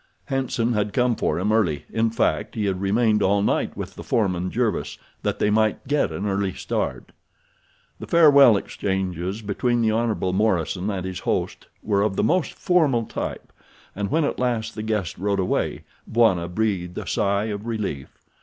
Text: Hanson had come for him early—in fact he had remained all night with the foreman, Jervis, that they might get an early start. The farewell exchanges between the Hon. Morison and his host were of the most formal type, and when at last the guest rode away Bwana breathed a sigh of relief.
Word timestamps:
Hanson 0.25 0.73
had 0.73 0.93
come 0.93 1.15
for 1.15 1.37
him 1.37 1.51
early—in 1.51 2.09
fact 2.09 2.55
he 2.55 2.65
had 2.65 2.81
remained 2.81 3.21
all 3.21 3.43
night 3.43 3.77
with 3.77 3.93
the 3.93 4.01
foreman, 4.03 4.49
Jervis, 4.49 4.97
that 5.21 5.37
they 5.37 5.51
might 5.51 5.85
get 5.87 6.11
an 6.11 6.25
early 6.25 6.53
start. 6.53 7.11
The 7.99 8.07
farewell 8.07 8.57
exchanges 8.57 9.43
between 9.43 9.83
the 9.83 9.91
Hon. 9.91 10.15
Morison 10.33 10.89
and 10.89 11.05
his 11.05 11.19
host 11.19 11.67
were 11.83 12.01
of 12.01 12.15
the 12.15 12.23
most 12.23 12.53
formal 12.55 13.03
type, 13.05 13.53
and 13.95 14.09
when 14.09 14.23
at 14.25 14.39
last 14.39 14.73
the 14.73 14.81
guest 14.81 15.19
rode 15.19 15.39
away 15.39 15.83
Bwana 16.07 16.47
breathed 16.49 16.97
a 16.97 17.05
sigh 17.05 17.45
of 17.53 17.67
relief. 17.67 18.17